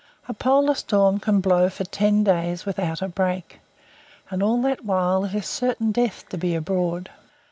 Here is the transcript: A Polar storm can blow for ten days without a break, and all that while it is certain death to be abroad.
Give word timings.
A 0.27 0.33
Polar 0.33 0.73
storm 0.73 1.19
can 1.19 1.41
blow 1.41 1.69
for 1.69 1.83
ten 1.83 2.23
days 2.23 2.65
without 2.65 3.03
a 3.03 3.07
break, 3.07 3.59
and 4.31 4.41
all 4.41 4.59
that 4.63 4.83
while 4.83 5.25
it 5.25 5.35
is 5.35 5.45
certain 5.45 5.91
death 5.91 6.27
to 6.29 6.39
be 6.39 6.55
abroad. 6.55 7.11